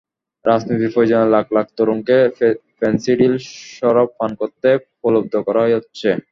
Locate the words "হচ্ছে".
5.69-6.09